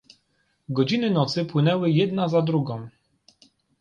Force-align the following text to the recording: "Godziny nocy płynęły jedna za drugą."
"Godziny 0.69 1.11
nocy 1.11 1.45
płynęły 1.45 1.91
jedna 1.91 2.27
za 2.27 2.41
drugą." 2.41 2.87